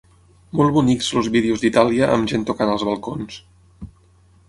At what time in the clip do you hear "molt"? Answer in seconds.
0.59-0.73